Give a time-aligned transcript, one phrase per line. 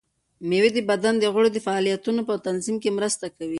[0.49, 3.49] مېوې د بدن د غړو د فعالیتونو په تنظیم کې مرسته کوي.